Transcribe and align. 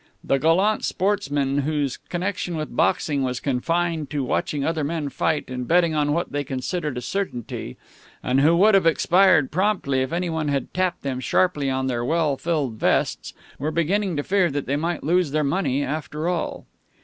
The 0.23 0.39
gallant 0.39 0.83
sportsmen 0.83 1.59
whose 1.59 1.97
connection 1.97 2.57
with 2.57 2.75
boxing 2.75 3.21
was 3.21 3.39
confined 3.39 4.09
to 4.09 4.23
watching 4.23 4.65
other 4.65 4.83
men 4.83 5.09
fight 5.09 5.47
and 5.51 5.67
betting 5.67 5.93
on 5.93 6.11
what 6.11 6.31
they 6.31 6.43
considered 6.43 6.97
a 6.97 7.01
certainty, 7.01 7.77
and 8.23 8.41
who 8.41 8.55
would 8.57 8.73
have 8.73 8.87
expired 8.87 9.51
promptly 9.51 10.01
if 10.01 10.11
anyone 10.11 10.47
had 10.47 10.73
tapped 10.73 11.03
them 11.03 11.19
sharply 11.19 11.69
on 11.69 11.85
their 11.85 12.03
well 12.03 12.35
filled 12.35 12.77
vests, 12.79 13.35
were 13.59 13.69
beginning 13.69 14.15
to 14.15 14.23
fear 14.23 14.49
that 14.49 14.65
they 14.65 14.75
might 14.75 15.03
lose 15.03 15.29
their 15.29 15.43
money 15.43 15.83
after 15.83 16.27
all. 16.27 16.65